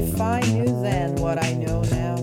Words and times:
If 0.00 0.18
I 0.18 0.40
knew 0.40 0.64
then 0.82 1.14
what 1.16 1.44
I 1.44 1.52
know 1.52 1.82
now. 1.82 2.16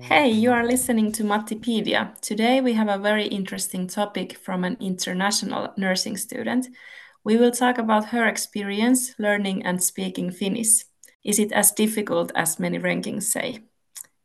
Hey, 0.00 0.30
you 0.30 0.52
are 0.52 0.64
listening 0.64 1.10
to 1.12 1.24
Mattipedia. 1.24 2.16
Today 2.20 2.60
we 2.60 2.74
have 2.74 2.88
a 2.88 2.98
very 2.98 3.26
interesting 3.26 3.88
topic 3.88 4.38
from 4.38 4.62
an 4.62 4.76
international 4.78 5.72
nursing 5.76 6.16
student. 6.16 6.68
We 7.24 7.36
will 7.36 7.50
talk 7.50 7.76
about 7.78 8.10
her 8.10 8.28
experience 8.28 9.16
learning 9.18 9.64
and 9.64 9.82
speaking 9.82 10.30
Finnish. 10.30 10.84
Is 11.24 11.40
it 11.40 11.50
as 11.50 11.72
difficult 11.72 12.30
as 12.36 12.60
many 12.60 12.78
rankings 12.78 13.24
say? 13.24 13.64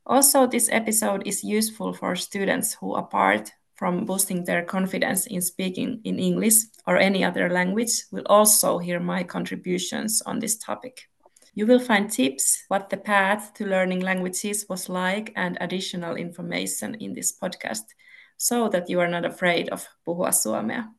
Also, 0.05 0.45
this 0.45 0.69
episode 0.71 1.25
is 1.25 1.43
useful 1.43 1.91
for 1.91 2.15
students 2.15 2.75
who, 2.75 2.93
apart 2.93 3.51
from 3.75 4.05
boosting 4.05 4.43
their 4.43 4.63
confidence 4.63 5.27
in 5.27 5.41
speaking 5.41 6.01
in 6.03 6.19
English 6.19 6.55
or 6.87 6.97
any 6.97 7.23
other 7.23 7.49
language, 7.49 8.03
will 8.11 8.25
also 8.25 8.77
hear 8.77 8.99
my 8.99 9.23
contributions 9.23 10.21
on 10.25 10.39
this 10.39 10.57
topic. 10.57 11.09
You 11.53 11.65
will 11.65 11.79
find 11.79 12.09
tips 12.09 12.63
what 12.67 12.89
the 12.89 12.97
path 12.97 13.53
to 13.55 13.65
learning 13.65 14.01
languages 14.01 14.65
was 14.69 14.89
like 14.89 15.31
and 15.35 15.57
additional 15.61 16.15
information 16.15 16.95
in 16.95 17.13
this 17.13 17.37
podcast 17.37 17.83
so 18.37 18.67
that 18.69 18.89
you 18.89 18.99
are 18.99 19.07
not 19.07 19.25
afraid 19.25 19.69
of 19.69 19.87
puhua 20.05 20.31
suomea. 20.33 20.89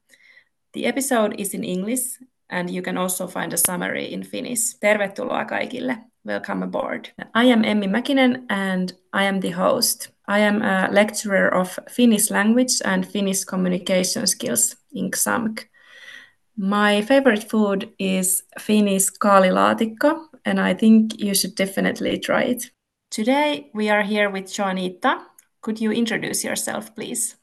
The 0.72 0.86
episode 0.86 1.38
is 1.38 1.54
in 1.54 1.64
English 1.64 2.18
and 2.48 2.70
you 2.70 2.82
can 2.82 2.96
also 2.96 3.26
find 3.26 3.52
a 3.52 3.58
summary 3.58 4.12
in 4.12 4.22
Finnish. 4.22 4.78
Tervetuloa 4.80 5.44
kaikille. 5.44 6.04
Welcome 6.24 6.62
aboard. 6.62 7.10
I 7.34 7.44
am 7.44 7.62
Emmi 7.62 7.86
Mäkinen 7.86 8.46
and 8.48 8.92
I 9.12 9.24
am 9.24 9.40
the 9.40 9.50
host. 9.50 10.15
I 10.28 10.40
am 10.40 10.60
a 10.62 10.88
lecturer 10.90 11.48
of 11.54 11.78
Finnish 11.88 12.30
language 12.30 12.82
and 12.84 13.06
Finnish 13.06 13.44
communication 13.44 14.26
skills 14.26 14.74
in 14.92 15.10
XAMK. 15.12 15.66
My 16.56 17.02
favorite 17.02 17.48
food 17.48 17.92
is 17.98 18.42
Finnish 18.58 19.10
kaalilaatikko, 19.20 20.26
and 20.44 20.58
I 20.58 20.74
think 20.74 21.20
you 21.20 21.34
should 21.34 21.54
definitely 21.54 22.18
try 22.18 22.42
it. 22.42 22.70
Today 23.10 23.70
we 23.72 23.88
are 23.88 24.02
here 24.02 24.28
with 24.28 24.46
Joanita. 24.46 25.20
Could 25.60 25.80
you 25.80 25.92
introduce 25.92 26.42
yourself, 26.42 26.92
please? 26.96 27.36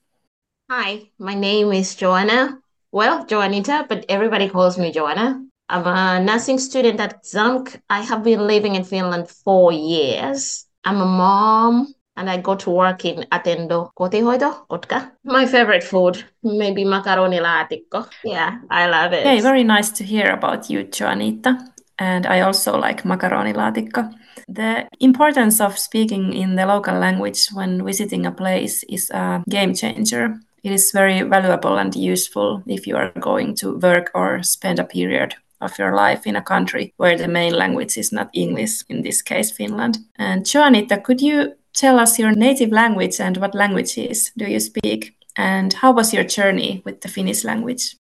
Hi, 0.70 1.10
my 1.20 1.36
name 1.36 1.72
is 1.72 1.96
Joanna. 1.96 2.60
Well, 2.92 3.26
Joanita, 3.26 3.88
but 3.88 4.06
everybody 4.10 4.50
calls 4.50 4.78
me 4.78 4.92
Joanna. 4.92 5.46
I'm 5.70 5.88
a 5.88 6.22
nursing 6.22 6.60
student 6.60 7.00
at 7.00 7.24
XAMK. 7.24 7.80
I 7.90 8.02
have 8.02 8.24
been 8.24 8.46
living 8.46 8.76
in 8.76 8.84
Finland 8.84 9.30
for 9.30 9.72
years. 9.72 10.66
I'm 10.84 11.00
a 11.00 11.06
mom 11.06 11.96
and 12.16 12.30
I 12.30 12.38
go 12.38 12.56
to 12.56 12.70
work 12.70 13.06
in 13.06 13.26
Attendo 13.32 13.92
Kotihoito, 13.98 14.68
Kotka. 14.70 15.12
My 15.24 15.46
favorite 15.46 15.84
food, 15.84 16.24
maybe 16.44 16.86
macaroni 16.86 17.40
laatikko. 17.40 18.08
Yeah, 18.24 18.60
I 18.70 18.88
love 18.88 19.14
it. 19.14 19.24
Hey, 19.24 19.42
very 19.42 19.64
nice 19.64 19.90
to 19.92 20.04
hear 20.04 20.32
about 20.32 20.70
you, 20.70 20.84
Joanita. 20.84 21.58
And 22.00 22.26
I 22.26 22.42
also 22.42 22.78
like 22.78 23.06
macaroni 23.06 23.54
laatikko. 23.54 24.14
The 24.48 24.88
importance 25.00 25.62
of 25.62 25.78
speaking 25.78 26.34
in 26.34 26.56
the 26.56 26.66
local 26.66 27.00
language 27.00 27.48
when 27.54 27.86
visiting 27.86 28.26
a 28.26 28.32
place 28.32 28.84
is 28.90 29.10
a 29.12 29.44
game 29.50 29.74
changer. 29.74 30.36
It 30.64 30.72
is 30.72 30.92
very 30.92 31.22
valuable 31.24 31.78
and 31.78 31.96
useful 31.96 32.64
if 32.68 32.88
you 32.88 32.96
are 32.96 33.12
going 33.20 33.56
to 33.56 33.78
work 33.80 34.12
or 34.16 34.44
spend 34.44 34.80
a 34.80 34.86
period 34.86 35.36
of 35.62 35.78
your 35.80 35.96
life 35.96 36.28
in 36.28 36.36
a 36.36 36.42
country 36.42 36.94
where 36.98 37.18
the 37.18 37.28
main 37.28 37.54
language 37.54 37.98
is 37.98 38.12
not 38.12 38.30
English, 38.34 38.84
in 38.90 39.02
this 39.02 39.22
case, 39.22 39.52
Finland. 39.52 39.98
And 40.18 40.46
Joanita, 40.46 41.04
could 41.04 41.22
you 41.22 41.54
tell 41.74 42.00
us 42.00 42.20
your 42.20 42.32
native 42.32 42.72
language 42.72 43.20
and 43.20 43.38
what 43.38 43.56
languages 43.56 44.32
do 44.38 44.46
you 44.46 44.60
speak? 44.60 45.16
And 45.36 45.74
how 45.74 45.92
was 45.94 46.14
your 46.14 46.24
journey 46.24 46.82
with 46.86 47.02
the 47.02 47.08
Finnish 47.08 47.44
language? 47.44 47.96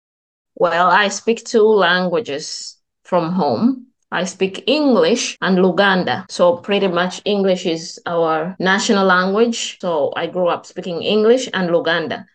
Well, 0.54 0.90
I 0.90 1.08
speak 1.08 1.44
two 1.44 1.62
languages 1.62 2.76
from 3.04 3.32
home. 3.32 3.86
I 4.10 4.24
speak 4.24 4.64
English 4.66 5.38
and 5.40 5.56
Luganda. 5.56 6.26
So, 6.30 6.58
pretty 6.58 6.88
much, 6.88 7.22
English 7.24 7.64
is 7.64 7.98
our 8.04 8.54
national 8.58 9.06
language. 9.06 9.78
So, 9.80 10.12
I 10.14 10.26
grew 10.26 10.48
up 10.48 10.66
speaking 10.66 11.02
English 11.02 11.48
and 11.54 11.70
Luganda. 11.70 12.26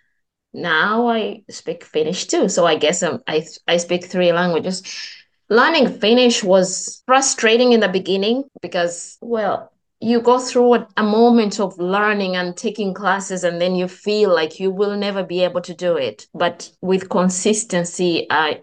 Now 0.53 1.07
I 1.07 1.43
speak 1.49 1.83
Finnish 1.83 2.25
too. 2.25 2.49
So, 2.49 2.65
I 2.65 2.77
guess 2.77 3.03
um, 3.03 3.21
I, 3.27 3.45
I 3.67 3.77
speak 3.77 4.05
three 4.05 4.31
languages. 4.31 4.81
Learning 5.49 5.87
Finnish 5.87 6.43
was 6.43 7.03
frustrating 7.05 7.73
in 7.73 7.79
the 7.79 7.87
beginning 7.87 8.45
because, 8.61 9.17
well, 9.21 9.71
you 9.99 10.21
go 10.21 10.39
through 10.39 10.75
a, 10.75 10.87
a, 10.97 11.03
moment 11.03 11.59
of 11.59 11.77
learning 11.79 12.35
and 12.35 12.55
taking 12.55 12.93
classes 12.93 13.43
and 13.43 13.59
then 13.59 13.75
you 13.75 13.87
feel 13.87 14.33
like 14.33 14.59
you 14.59 14.69
will 14.69 14.95
never 14.95 15.23
be 15.23 15.43
able 15.43 15.61
to 15.61 15.73
do 15.73 15.97
it. 15.97 16.27
But 16.33 16.71
with 16.81 17.09
consistency 17.09 18.27
i 18.29 18.61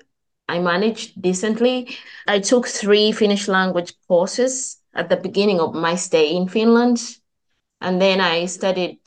i 0.48 0.58
managed 0.58 1.20
decently. 1.20 1.96
I 2.28 2.38
took 2.38 2.66
three 2.66 3.12
finnish 3.12 3.48
language 3.48 3.94
courses 4.06 4.78
at 4.94 5.08
the 5.08 5.16
beginning 5.16 5.60
of 5.60 5.74
my 5.74 5.96
stay 5.96 6.36
in 6.36 6.48
finland. 6.48 7.00
And 7.80 8.00
then 8.00 8.20
i 8.20 8.46
studied 8.46 9.00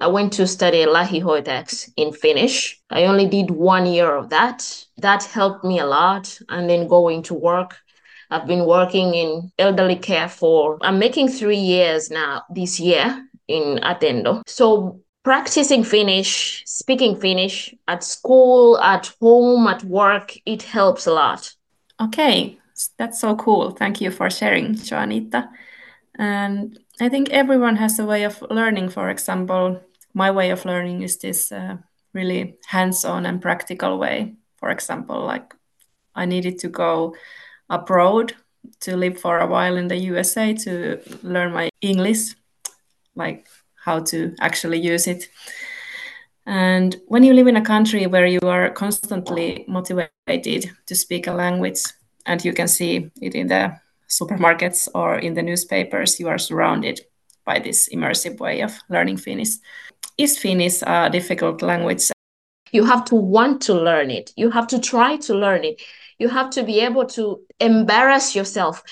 i 0.00 0.06
went 0.08 0.32
to 0.34 0.46
study 0.46 0.84
lähihoitajaksi 0.84 1.92
in 1.96 2.12
finnish. 2.12 2.80
I 2.90 3.04
only 3.04 3.26
did 3.26 3.50
one 3.50 3.86
year 3.86 4.16
of 4.16 4.30
that. 4.30 4.86
That 4.96 5.22
helped 5.24 5.64
me 5.64 5.78
a 5.78 5.86
lot. 5.86 6.40
And 6.48 6.68
then 6.68 6.88
going 6.88 7.22
to 7.24 7.34
work 7.34 7.76
I've 8.30 8.46
been 8.46 8.66
working 8.66 9.14
in 9.14 9.52
elderly 9.58 9.96
care 9.96 10.28
for, 10.28 10.78
I'm 10.82 10.98
making 10.98 11.28
three 11.28 11.58
years 11.58 12.10
now 12.10 12.42
this 12.50 12.78
year 12.78 13.26
in 13.48 13.78
Attendo. 13.82 14.42
So 14.46 15.00
practicing 15.24 15.82
Finnish, 15.82 16.62
speaking 16.66 17.18
Finnish 17.18 17.74
at 17.86 18.04
school, 18.04 18.78
at 18.80 19.12
home, 19.20 19.66
at 19.66 19.82
work, 19.84 20.34
it 20.44 20.62
helps 20.62 21.06
a 21.06 21.12
lot. 21.12 21.54
Okay, 22.00 22.58
that's 22.98 23.20
so 23.20 23.34
cool. 23.36 23.70
Thank 23.70 24.00
you 24.00 24.10
for 24.10 24.30
sharing, 24.30 24.74
Joanita. 24.74 25.48
And 26.18 26.78
I 27.00 27.08
think 27.08 27.30
everyone 27.30 27.76
has 27.76 27.98
a 27.98 28.04
way 28.04 28.24
of 28.24 28.42
learning. 28.50 28.90
For 28.90 29.08
example, 29.08 29.80
my 30.14 30.30
way 30.30 30.50
of 30.50 30.64
learning 30.64 31.02
is 31.02 31.18
this 31.18 31.50
uh, 31.52 31.76
really 32.12 32.56
hands 32.66 33.04
on 33.04 33.26
and 33.26 33.40
practical 33.40 33.98
way. 33.98 34.34
For 34.58 34.70
example, 34.70 35.24
like 35.24 35.54
I 36.14 36.26
needed 36.26 36.58
to 36.60 36.68
go 36.68 37.14
abroad 37.70 38.34
to 38.80 38.96
live 38.96 39.18
for 39.18 39.38
a 39.38 39.46
while 39.46 39.76
in 39.76 39.88
the 39.88 39.96
USA 39.96 40.54
to 40.54 41.00
learn 41.22 41.52
my 41.52 41.70
English, 41.80 42.34
like 43.14 43.46
how 43.84 44.00
to 44.00 44.34
actually 44.40 44.78
use 44.78 45.06
it. 45.06 45.28
And 46.46 46.96
when 47.06 47.22
you 47.22 47.34
live 47.34 47.46
in 47.46 47.56
a 47.56 47.64
country 47.64 48.06
where 48.06 48.26
you 48.26 48.40
are 48.42 48.70
constantly 48.70 49.64
motivated 49.68 50.70
to 50.86 50.94
speak 50.94 51.26
a 51.26 51.32
language, 51.32 51.80
and 52.26 52.44
you 52.44 52.52
can 52.52 52.68
see 52.68 53.10
it 53.20 53.34
in 53.34 53.48
the 53.48 53.78
supermarkets 54.08 54.88
or 54.94 55.18
in 55.18 55.34
the 55.34 55.42
newspapers, 55.42 56.18
you 56.20 56.28
are 56.28 56.38
surrounded 56.38 57.00
by 57.44 57.58
this 57.58 57.88
immersive 57.92 58.38
way 58.38 58.60
of 58.60 58.72
learning 58.88 59.16
Finnish. 59.16 59.56
Is 60.16 60.38
Finnish 60.38 60.82
a 60.82 61.08
difficult 61.10 61.62
language? 61.62 62.10
You 62.72 62.84
have 62.84 63.04
to 63.06 63.14
want 63.14 63.62
to 63.62 63.74
learn 63.74 64.10
it. 64.10 64.32
You 64.36 64.50
have 64.50 64.66
to 64.68 64.78
try 64.78 65.16
to 65.16 65.34
learn 65.34 65.64
it 65.64 65.80
you 66.18 66.28
have 66.28 66.50
to 66.50 66.62
be 66.62 66.80
able 66.80 67.06
to 67.06 67.40
embarrass 67.60 68.34
yourself 68.34 68.82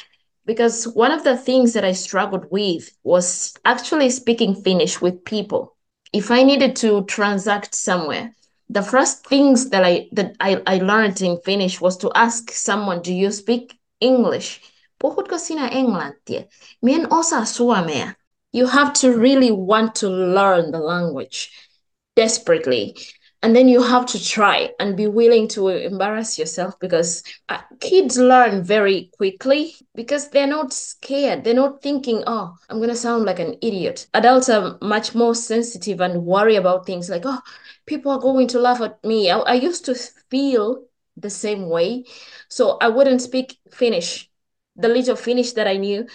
because 0.44 0.86
one 0.88 1.10
of 1.10 1.24
the 1.24 1.36
things 1.36 1.72
that 1.72 1.84
I 1.84 1.92
struggled 1.92 2.46
with 2.50 2.96
was 3.02 3.54
actually 3.64 4.10
speaking 4.10 4.54
Finnish 4.54 5.00
with 5.00 5.24
people. 5.24 5.76
If 6.12 6.30
I 6.30 6.44
needed 6.44 6.76
to 6.76 7.04
transact 7.04 7.74
somewhere, 7.74 8.32
the 8.68 8.82
first 8.82 9.26
things 9.26 9.70
that 9.70 9.84
I 9.84 10.08
that 10.12 10.36
I, 10.40 10.62
I 10.66 10.78
learned 10.78 11.20
in 11.20 11.38
Finnish 11.44 11.80
was 11.80 11.96
to 11.98 12.10
ask 12.14 12.50
someone, 12.52 13.02
do 13.02 13.12
you 13.12 13.30
speak 13.30 13.78
English? 14.00 14.60
Sinä? 15.02 16.46
Mien 16.82 17.06
suomea. 17.06 18.14
You 18.52 18.66
have 18.66 18.92
to 18.94 19.12
really 19.12 19.50
want 19.50 19.94
to 19.96 20.08
learn 20.08 20.70
the 20.70 20.78
language 20.78 21.50
desperately 22.16 22.94
and 23.46 23.54
then 23.54 23.68
you 23.68 23.80
have 23.80 24.06
to 24.06 24.20
try 24.20 24.70
and 24.80 24.96
be 24.96 25.06
willing 25.06 25.46
to 25.46 25.68
embarrass 25.68 26.36
yourself 26.36 26.76
because 26.80 27.22
uh, 27.48 27.60
kids 27.78 28.18
learn 28.18 28.64
very 28.64 29.08
quickly 29.16 29.72
because 29.94 30.30
they're 30.30 30.48
not 30.48 30.72
scared. 30.72 31.44
They're 31.44 31.54
not 31.54 31.80
thinking 31.80 32.24
oh 32.26 32.56
i'm 32.68 32.78
going 32.78 32.88
to 32.88 32.96
sound 32.96 33.24
like 33.24 33.38
an 33.38 33.54
idiot. 33.62 34.08
Adults 34.14 34.48
are 34.48 34.76
much 34.82 35.14
more 35.14 35.32
sensitive 35.32 36.00
and 36.00 36.24
worry 36.26 36.56
about 36.56 36.86
things 36.86 37.08
like 37.08 37.22
oh 37.24 37.40
people 37.86 38.10
are 38.10 38.18
going 38.18 38.48
to 38.48 38.58
laugh 38.58 38.80
at 38.80 39.04
me. 39.04 39.30
I, 39.30 39.38
I 39.38 39.54
used 39.54 39.84
to 39.84 39.94
feel 40.28 40.82
the 41.16 41.30
same 41.30 41.68
way. 41.68 42.02
So 42.48 42.78
i 42.80 42.88
wouldn't 42.88 43.22
speak 43.22 43.58
finnish 43.70 44.28
the 44.74 44.88
little 44.88 45.14
finnish 45.14 45.52
that 45.52 45.68
i 45.68 45.76
knew. 45.76 46.08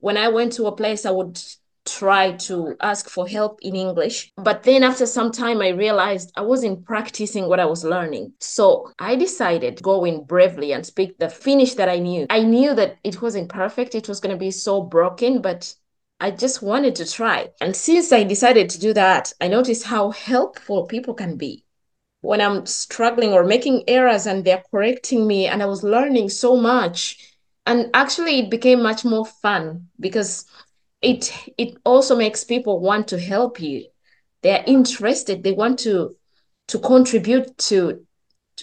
When 0.00 0.16
i 0.16 0.26
went 0.26 0.54
to 0.54 0.66
a 0.66 0.74
place 0.74 1.06
i 1.06 1.12
would 1.12 1.38
try 1.84 2.32
to 2.32 2.76
ask 2.80 3.08
for 3.08 3.26
help 3.28 3.58
in 3.62 3.74
English. 3.76 4.32
But 4.36 4.62
then 4.62 4.82
after 4.84 5.06
some 5.06 5.32
time, 5.32 5.60
I 5.62 5.68
realized 5.68 6.32
I 6.36 6.42
wasn't 6.42 6.84
practicing 6.84 7.48
what 7.48 7.60
I 7.60 7.66
was 7.66 7.84
learning. 7.84 8.32
So 8.40 8.90
I 8.98 9.16
decided 9.16 9.76
to 9.76 9.82
go 9.82 10.04
in 10.04 10.24
bravely 10.24 10.72
and 10.72 10.84
speak 10.86 11.18
the 11.18 11.28
Finnish 11.28 11.74
that 11.74 11.88
I 11.88 11.98
knew. 11.98 12.26
I 12.30 12.42
knew 12.42 12.74
that 12.74 12.96
it 13.04 13.20
wasn't 13.22 13.48
perfect, 13.48 13.94
it 13.94 14.08
was 14.08 14.20
going 14.20 14.34
to 14.34 14.38
be 14.38 14.50
so 14.50 14.82
broken, 14.82 15.40
but 15.42 15.74
I 16.20 16.30
just 16.30 16.62
wanted 16.62 16.94
to 16.96 17.10
try. 17.10 17.50
And 17.60 17.74
since 17.76 18.12
I 18.12 18.22
decided 18.24 18.70
to 18.70 18.80
do 18.80 18.92
that, 18.94 19.32
I 19.40 19.48
noticed 19.48 19.84
how 19.84 20.10
helpful 20.10 20.86
people 20.86 21.14
can 21.14 21.36
be. 21.36 21.64
when 22.20 22.40
I'm 22.40 22.66
struggling 22.66 23.32
or 23.32 23.44
making 23.44 23.84
errors 23.88 24.26
and 24.26 24.44
they're 24.44 24.62
correcting 24.70 25.26
me 25.26 25.46
and 25.46 25.62
I 25.62 25.66
was 25.66 25.82
learning 25.82 26.28
so 26.30 26.56
much 26.56 27.18
and 27.66 27.90
actually 27.94 28.40
it 28.40 28.50
became 28.50 28.82
much 28.82 29.04
more 29.04 29.26
fun 29.26 29.88
because 30.00 30.46
it 31.02 31.32
it 31.58 31.76
also 31.84 32.16
makes 32.16 32.44
people 32.44 32.80
want 32.80 33.08
to 33.08 33.18
help 33.18 33.60
you. 33.60 33.86
They're 34.42 34.64
interested. 34.66 35.42
They 35.42 35.52
want 35.52 35.80
to 35.80 36.16
to 36.68 36.78
contribute 36.78 37.58
to 37.58 38.06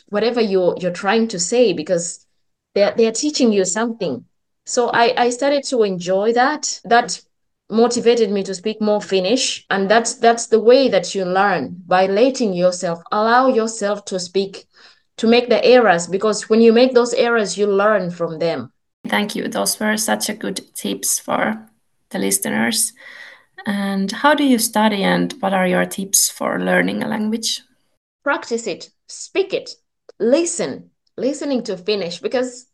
whatever 0.08 0.42
you're 0.42 0.76
you're 0.80 0.92
trying 0.92 1.28
to 1.30 1.40
say 1.40 1.74
because 1.74 2.26
they're 2.74 2.94
they're 2.96 3.12
teaching 3.12 3.52
you 3.52 3.66
something. 3.66 4.26
So 4.66 4.90
i 4.90 5.14
i 5.18 5.30
started 5.30 5.64
to 5.66 5.84
enjoy 5.84 6.34
that. 6.34 6.80
That 6.86 7.22
motivated 7.70 8.32
me 8.32 8.44
to 8.44 8.56
speak 8.56 8.82
more 8.82 9.02
finnish. 9.02 9.66
And 9.70 9.92
that's 9.92 10.16
that's 10.16 10.48
the 10.48 10.60
way 10.60 10.88
that 10.90 11.14
you 11.14 11.26
learn 11.26 11.84
by 11.86 12.08
letting 12.08 12.54
yourself. 12.54 13.04
Allow 13.12 13.48
yourself 13.48 14.06
to 14.06 14.20
speak 14.20 14.66
to 15.18 15.28
make 15.28 15.50
the 15.50 15.64
errors 15.66 16.08
because 16.08 16.50
when 16.50 16.62
you 16.62 16.72
make 16.72 16.94
those 16.94 17.14
errors 17.14 17.58
you 17.58 17.68
learn 17.68 18.10
from 18.10 18.40
them. 18.40 18.72
Thank 19.08 19.36
you. 19.36 19.48
Those 19.48 19.80
were 19.80 19.98
such 19.98 20.30
a 20.30 20.34
good 20.34 20.62
tips 20.76 21.20
for 21.20 21.69
the 22.10 22.20
listeners. 22.20 22.94
And 23.66 24.12
how 24.12 24.34
do 24.34 24.44
you 24.44 24.60
study 24.60 25.04
and 25.04 25.34
what 25.40 25.54
are 25.54 25.68
your 25.68 25.86
tips 25.86 26.30
for 26.30 26.60
learning 26.60 27.04
a 27.04 27.08
language? 27.08 27.62
Practice 28.24 28.68
it, 28.68 28.90
speak 29.08 29.54
it, 29.54 29.72
listen, 30.20 30.92
listening 31.18 31.64
to 31.64 31.78
Finnish. 31.78 32.20
Because 32.20 32.68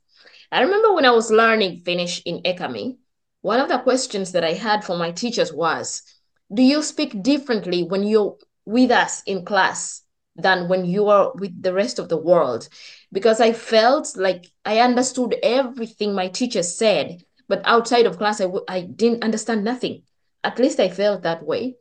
I 0.52 0.62
remember 0.62 0.94
when 0.94 1.06
I 1.06 1.12
was 1.12 1.32
learning 1.32 1.82
Finnish 1.84 2.22
in 2.26 2.42
Ekami, 2.44 2.98
one 3.42 3.60
of 3.60 3.70
the 3.70 3.80
questions 3.80 4.32
that 4.32 4.44
I 4.44 4.54
had 4.54 4.84
for 4.84 4.98
my 4.98 5.12
teachers 5.12 5.54
was 5.54 6.02
Do 6.54 6.62
you 6.62 6.82
speak 6.82 7.22
differently 7.24 7.84
when 7.84 8.04
you're 8.04 8.38
with 8.66 8.92
us 8.92 9.22
in 9.26 9.46
class 9.46 10.02
than 10.36 10.68
when 10.68 10.86
you 10.86 11.08
are 11.08 11.32
with 11.36 11.62
the 11.62 11.74
rest 11.74 12.00
of 12.00 12.10
the 12.10 12.18
world? 12.18 12.68
Because 13.12 13.40
I 13.40 13.54
felt 13.54 14.16
like 14.16 14.52
I 14.66 14.80
understood 14.80 15.36
everything 15.44 16.14
my 16.14 16.28
teachers 16.28 16.78
said, 16.78 17.24
but 17.48 17.62
outside 17.66 18.06
of 18.06 18.18
class, 18.18 18.42
I 18.42 18.46
w- 18.46 18.66
I 18.68 18.82
didn't 18.82 19.24
understand 19.24 19.64
nothing. 19.64 20.04
At 20.44 20.60
least 20.60 20.80
I 20.80 20.90
felt 20.90 21.24
that 21.24 21.44
way. 21.44 21.78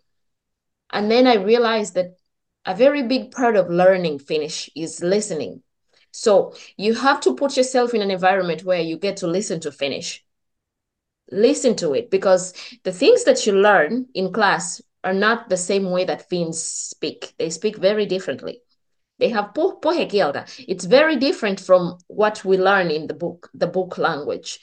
And 0.93 1.11
then 1.11 1.27
I 1.27 1.35
realized 1.35 1.95
that 1.95 2.17
a 2.65 2.75
very 2.75 3.03
big 3.03 3.31
part 3.31 3.57
of 3.57 3.69
learning 3.69 4.19
Finnish 4.19 4.71
is 4.75 5.03
listening. 5.03 5.63
So 6.11 6.55
you 6.77 6.95
have 6.95 7.21
to 7.23 7.35
put 7.35 7.57
yourself 7.57 7.93
in 7.95 8.03
an 8.03 8.11
environment 8.11 8.65
where 8.65 8.81
you 8.81 8.97
get 8.97 9.19
to 9.19 9.27
listen 9.27 9.61
to 9.61 9.73
Finnish. 9.73 10.25
Listen 11.31 11.75
to 11.77 11.95
it 11.95 12.11
because 12.11 12.53
the 12.85 12.93
things 12.93 13.25
that 13.25 13.47
you 13.47 13.53
learn 13.53 14.07
in 14.15 14.33
class 14.33 14.81
are 15.03 15.15
not 15.15 15.49
the 15.49 15.57
same 15.57 15.91
way 15.91 16.05
that 16.05 16.29
Finns 16.29 16.63
speak. 16.63 17.35
They 17.39 17.51
speak 17.51 17.77
very 17.77 18.07
differently. 18.07 18.63
They 19.19 19.29
have 19.31 19.53
puhekieltä. 19.55 20.47
It's 20.67 20.85
very 20.85 21.17
different 21.17 21.61
from 21.61 21.99
what 22.09 22.45
we 22.45 22.57
learn 22.59 22.91
in 22.91 23.07
the 23.07 23.15
book, 23.15 23.51
the 23.55 23.67
book 23.67 23.99
language 23.99 24.61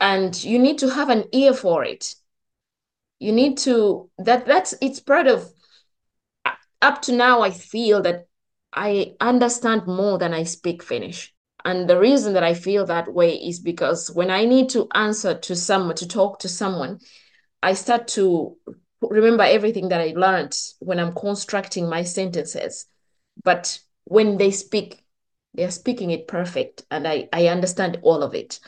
and 0.00 0.42
you 0.44 0.58
need 0.58 0.78
to 0.78 0.90
have 0.90 1.08
an 1.08 1.24
ear 1.32 1.54
for 1.54 1.84
it. 1.84 2.14
You 3.18 3.32
need 3.32 3.58
to 3.58 4.10
that 4.18 4.46
that's 4.46 4.74
it's 4.80 5.00
part 5.00 5.26
of 5.26 5.50
uh, 6.44 6.52
up 6.82 7.02
to 7.02 7.12
now 7.12 7.40
i 7.40 7.50
feel 7.50 8.02
that 8.02 8.26
i 8.72 9.14
understand 9.20 9.86
more 9.86 10.18
than 10.18 10.34
i 10.34 10.42
speak 10.42 10.82
finnish. 10.82 11.32
And 11.64 11.88
the 11.88 11.98
reason 11.98 12.34
that 12.34 12.44
i 12.44 12.54
feel 12.54 12.86
that 12.86 13.12
way 13.12 13.34
is 13.34 13.58
because 13.58 14.10
when 14.10 14.30
i 14.30 14.44
need 14.44 14.68
to 14.70 14.88
answer 14.94 15.34
to 15.34 15.56
someone 15.56 15.96
to 15.96 16.06
talk 16.06 16.40
to 16.40 16.48
someone 16.48 17.00
i 17.62 17.72
start 17.72 18.08
to 18.08 18.56
remember 19.00 19.44
everything 19.44 19.88
that 19.88 20.00
i 20.00 20.12
learned 20.14 20.54
when 20.78 20.98
i'm 21.00 21.14
constructing 21.14 21.88
my 21.88 22.02
sentences. 22.02 22.86
But 23.42 23.78
when 24.04 24.36
they 24.36 24.50
speak 24.50 25.02
they're 25.54 25.70
speaking 25.70 26.10
it 26.10 26.28
perfect 26.28 26.84
and 26.90 27.08
i 27.08 27.28
i 27.32 27.46
understand 27.46 27.98
all 28.02 28.22
of 28.22 28.34
it 28.34 28.60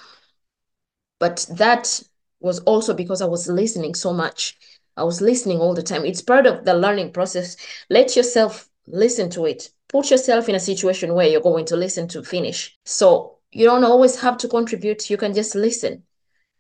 but 1.18 1.46
that 1.50 2.02
was 2.40 2.60
also 2.60 2.94
because 2.94 3.20
I 3.20 3.26
was 3.26 3.48
listening 3.48 3.94
so 3.94 4.12
much. 4.12 4.56
I 4.96 5.04
was 5.04 5.20
listening 5.20 5.58
all 5.58 5.74
the 5.74 5.82
time. 5.82 6.04
It's 6.04 6.22
part 6.22 6.46
of 6.46 6.64
the 6.64 6.74
learning 6.74 7.12
process. 7.12 7.56
Let 7.88 8.16
yourself 8.16 8.68
listen 8.86 9.30
to 9.30 9.46
it. 9.46 9.70
Put 9.88 10.10
yourself 10.10 10.48
in 10.48 10.54
a 10.54 10.60
situation 10.60 11.14
where 11.14 11.26
you're 11.26 11.40
going 11.40 11.66
to 11.66 11.76
listen 11.76 12.08
to 12.08 12.22
Finnish. 12.22 12.76
So 12.84 13.38
you 13.52 13.64
don't 13.64 13.84
always 13.84 14.20
have 14.20 14.36
to 14.38 14.48
contribute. 14.48 15.08
You 15.08 15.16
can 15.16 15.34
just 15.34 15.54
listen. 15.54 16.02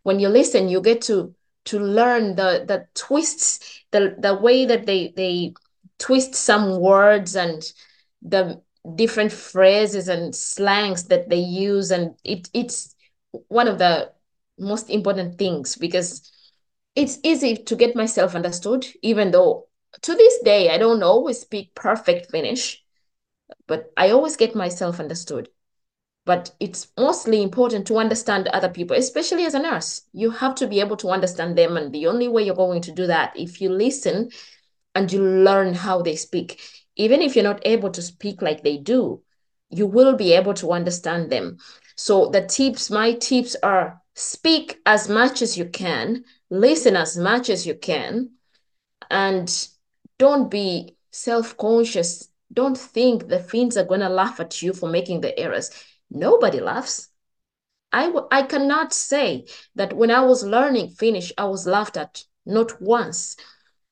When 0.02 0.20
you 0.20 0.28
listen, 0.28 0.68
you 0.68 0.80
get 0.80 1.02
to 1.02 1.34
to 1.66 1.78
learn 1.78 2.36
the 2.36 2.64
the 2.66 2.86
twists, 2.94 3.84
the 3.90 4.16
the 4.18 4.34
way 4.34 4.64
that 4.64 4.86
they 4.86 5.12
they 5.16 5.52
twist 5.98 6.34
some 6.34 6.80
words 6.80 7.36
and 7.36 7.62
the 8.22 8.62
different 8.94 9.32
phrases 9.32 10.08
and 10.08 10.34
slangs 10.34 11.04
that 11.04 11.28
they 11.28 11.38
use. 11.38 11.90
And 11.90 12.14
it 12.24 12.48
it's 12.54 12.94
one 13.48 13.68
of 13.68 13.78
the 13.78 14.12
most 14.58 14.90
important 14.90 15.38
things 15.38 15.76
because 15.76 16.30
it's 16.94 17.18
easy 17.22 17.56
to 17.56 17.76
get 17.76 17.94
myself 17.94 18.34
understood, 18.34 18.86
even 19.02 19.30
though 19.30 19.68
to 20.02 20.14
this 20.14 20.40
day 20.42 20.70
I 20.70 20.78
don't 20.78 21.02
always 21.02 21.40
speak 21.40 21.74
perfect 21.74 22.30
Finnish, 22.30 22.82
but 23.66 23.92
I 23.96 24.10
always 24.10 24.36
get 24.36 24.54
myself 24.54 25.00
understood. 25.00 25.48
But 26.24 26.50
it's 26.60 26.88
mostly 26.98 27.42
important 27.42 27.86
to 27.86 27.96
understand 27.96 28.48
other 28.48 28.68
people, 28.68 28.96
especially 28.96 29.46
as 29.46 29.54
a 29.54 29.58
nurse. 29.58 30.02
You 30.12 30.30
have 30.30 30.54
to 30.56 30.66
be 30.66 30.80
able 30.80 30.98
to 30.98 31.08
understand 31.08 31.56
them. 31.56 31.78
And 31.78 31.90
the 31.90 32.06
only 32.06 32.28
way 32.28 32.42
you're 32.42 32.54
going 32.54 32.82
to 32.82 32.92
do 32.92 33.06
that 33.06 33.32
if 33.34 33.62
you 33.62 33.70
listen 33.70 34.28
and 34.94 35.10
you 35.10 35.22
learn 35.22 35.72
how 35.72 36.02
they 36.02 36.16
speak. 36.16 36.60
Even 36.96 37.22
if 37.22 37.34
you're 37.34 37.44
not 37.44 37.62
able 37.64 37.90
to 37.90 38.02
speak 38.02 38.42
like 38.42 38.62
they 38.62 38.76
do, 38.76 39.22
you 39.70 39.86
will 39.86 40.16
be 40.16 40.34
able 40.34 40.52
to 40.54 40.72
understand 40.72 41.30
them. 41.30 41.58
So 41.96 42.28
the 42.28 42.46
tips, 42.46 42.90
my 42.90 43.12
tips 43.14 43.56
are 43.62 44.02
speak 44.18 44.80
as 44.84 45.08
much 45.08 45.42
as 45.42 45.56
you 45.56 45.64
can, 45.64 46.24
listen 46.50 46.96
as 46.96 47.16
much 47.16 47.48
as 47.48 47.66
you 47.66 47.74
can, 47.74 48.30
and 49.10 49.68
don't 50.18 50.50
be 50.50 50.96
self 51.10 51.56
conscious. 51.56 52.28
Don't 52.52 52.76
think 52.76 53.28
the 53.28 53.38
Finns 53.38 53.76
are 53.76 53.84
going 53.84 54.00
to 54.00 54.08
laugh 54.08 54.40
at 54.40 54.62
you 54.62 54.72
for 54.72 54.88
making 54.88 55.20
the 55.20 55.38
errors. 55.38 55.70
Nobody 56.10 56.60
laughs. 56.60 57.08
I, 57.92 58.06
w- 58.06 58.26
I 58.32 58.42
cannot 58.42 58.92
say 58.92 59.46
that 59.76 59.92
when 59.92 60.10
I 60.10 60.22
was 60.22 60.44
learning 60.44 60.88
Finnish, 60.90 61.32
I 61.38 61.44
was 61.44 61.66
laughed 61.66 61.96
at, 61.96 62.24
not 62.44 62.80
once. 62.80 63.36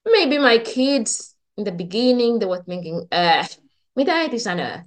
Maybe 0.04 0.38
my 0.38 0.58
kids 0.58 1.34
in 1.56 1.64
the 1.64 1.72
beginning, 1.72 2.38
they 2.38 2.46
were 2.46 2.62
thinking, 2.62 3.06
uh, 3.12 3.46
mitä 3.96 4.12
äiti 4.12 4.38
sanoo? 4.40 4.82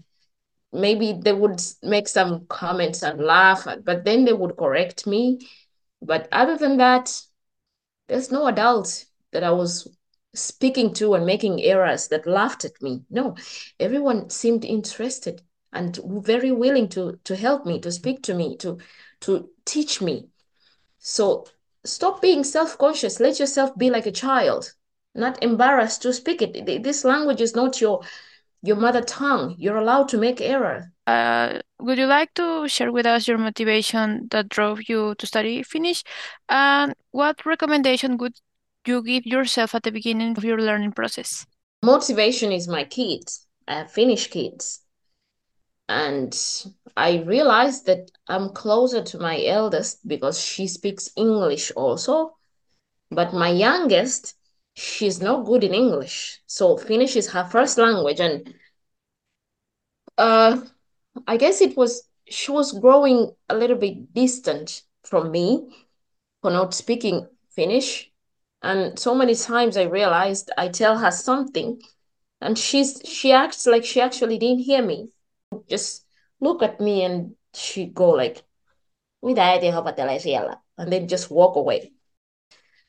Maybe 0.72 1.14
they 1.14 1.34
would 1.34 1.62
make 1.82 2.08
some 2.08 2.46
comments 2.48 3.04
and 3.04 3.20
laugh, 3.20 3.68
uh, 3.68 3.78
but 3.84 4.06
then 4.06 4.26
they 4.26 4.34
would 4.34 4.58
correct 4.58 5.08
me. 5.08 5.48
But 6.02 6.28
other 6.32 6.58
than 6.58 6.78
that, 6.78 7.22
there's 8.08 8.32
no 8.32 8.48
adult 8.48 9.06
that 9.32 9.44
I 9.44 9.52
was 9.52 9.88
speaking 10.34 10.94
to 10.94 11.16
and 11.16 11.26
making 11.26 11.62
errors 11.64 12.08
that 12.10 12.28
laughed 12.28 12.66
at 12.66 12.82
me. 12.82 13.02
No, 13.10 13.36
everyone 13.80 14.30
seemed 14.30 14.64
interested 14.64 15.42
and 15.74 16.00
very 16.06 16.52
willing 16.52 16.88
to 16.90 17.20
to 17.24 17.36
help 17.36 17.66
me, 17.66 17.80
to 17.82 17.92
speak 17.92 18.24
to 18.24 18.34
me, 18.34 18.58
to 18.58 18.78
to 19.22 19.50
teach 19.66 20.02
me. 20.02 20.30
So 21.00 21.46
stop 21.84 22.22
being 22.22 22.44
self-conscious. 22.44 23.20
Let 23.20 23.40
yourself 23.40 23.78
be 23.78 23.90
like 23.90 24.06
a 24.06 24.12
child, 24.12 24.74
not 25.16 25.44
embarrassed 25.44 26.02
to 26.04 26.14
speak 26.14 26.42
it. 26.42 26.84
This 26.84 27.04
language 27.04 27.42
is 27.42 27.56
not 27.56 27.82
your 27.82 28.02
your 28.62 28.76
mother 28.76 29.02
tongue. 29.02 29.56
You're 29.58 29.78
allowed 29.78 30.10
to 30.10 30.18
make 30.18 30.42
error. 30.42 30.92
Uh, 31.08 31.60
would 31.80 31.98
you 31.98 32.06
like 32.06 32.34
to 32.36 32.68
share 32.68 32.92
with 32.92 33.06
us 33.06 33.28
your 33.28 33.38
motivation 33.38 34.28
that 34.32 34.50
drove 34.50 34.88
you 34.88 35.16
to 35.16 35.26
study 35.26 35.64
Finnish? 35.64 36.04
And 36.50 36.94
what 37.12 37.46
recommendation 37.46 38.18
would 38.18 38.36
you 38.86 39.02
give 39.02 39.26
yourself 39.26 39.76
at 39.76 39.84
the 39.84 39.92
beginning 39.92 40.38
of 40.38 40.44
your 40.44 40.60
learning 40.60 40.92
process? 40.92 41.46
Motivation 41.82 42.52
is 42.52 42.68
my 42.68 42.84
kids. 42.84 43.48
I 43.68 43.76
have 43.76 43.92
Finnish 43.92 44.28
kids. 44.28 44.82
And 45.88 46.38
I 46.96 47.24
realized 47.26 47.88
that 47.88 48.12
I'm 48.28 48.50
closer 48.50 49.02
to 49.02 49.18
my 49.18 49.44
eldest 49.46 50.08
because 50.08 50.40
she 50.40 50.68
speaks 50.68 51.10
English 51.16 51.72
also. 51.76 52.36
But 53.10 53.34
my 53.34 53.50
youngest, 53.50 54.36
she's 54.80 55.22
not 55.22 55.46
good 55.46 55.64
in 55.64 55.74
English. 55.74 56.42
So 56.48 56.78
Finnish 56.78 57.16
is 57.16 57.32
her 57.32 57.46
first 57.46 57.78
language. 57.78 58.20
And 58.20 58.54
uh, 60.18 60.62
I 61.28 61.38
guess 61.38 61.62
it 61.62 61.76
was, 61.76 62.04
she 62.28 62.52
was 62.52 62.72
growing 62.80 63.32
a 63.50 63.56
little 63.56 63.78
bit 63.78 64.14
distant 64.14 64.84
from 65.04 65.32
me 65.32 65.68
for 66.42 66.52
not 66.52 66.74
speaking 66.74 67.28
Finnish. 67.52 68.12
And 68.62 68.98
so 68.98 69.16
many 69.16 69.36
times 69.36 69.78
I 69.78 69.84
realized 69.84 70.52
I 70.58 70.70
tell 70.70 70.98
her 70.98 71.12
something 71.12 71.82
and 72.42 72.58
she's 72.58 73.02
she 73.06 73.32
acts 73.32 73.66
like 73.66 73.86
she 73.86 74.02
actually 74.02 74.38
didn't 74.38 74.60
hear 74.60 74.82
me. 74.82 75.10
Just 75.70 76.06
look 76.40 76.64
at 76.64 76.80
me 76.80 77.04
and 77.04 77.36
she 77.54 77.86
go 77.86 78.12
like? 78.12 78.44
And 80.78 80.92
then 80.92 81.08
just 81.08 81.30
walk 81.30 81.56
away. 81.56 81.92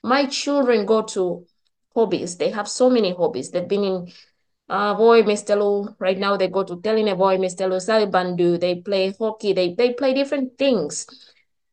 My 0.02 0.26
children 0.26 0.87
go 0.87 1.02
to 1.02 1.47
hobbies. 1.94 2.37
They 2.37 2.50
have 2.50 2.68
so 2.68 2.90
many 2.90 3.14
hobbies. 3.14 3.50
They've 3.50 3.66
been 3.66 3.85
in 3.85 4.12
uh, 4.68 4.94
Voimistelu. 4.94 5.97
Right 5.99 6.18
now 6.18 6.37
they 6.37 6.49
go 6.49 6.62
to 6.62 6.76
Teline 6.76 7.16
Voi 7.16 7.37
Mestelu, 7.37 7.80
Salibandy. 7.80 8.59
They 8.61 8.76
play 8.76 9.14
hockey. 9.18 9.52
They 9.52 9.75
they 9.75 9.92
play 9.92 10.14
different 10.14 10.56
things. 10.59 11.06